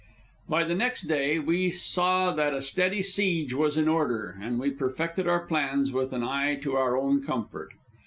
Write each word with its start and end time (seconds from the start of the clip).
By 0.49 0.63
the 0.63 0.73
next 0.73 1.03
day 1.03 1.37
we 1.37 1.69
saw 1.69 2.33
that 2.33 2.55
a 2.55 2.61
steady 2.63 3.03
siege 3.03 3.53
was 3.53 3.77
in 3.77 3.87
order, 3.87 4.35
and 4.41 4.57
we 4.57 4.71
perfected 4.71 5.27
our 5.27 5.45
plans 5.45 5.91
with 5.91 6.11
an 6.11 6.23
eye 6.23 6.55
to 6.63 6.75
our 6.75 6.97
own 6.97 7.21
comfort. 7.23 7.73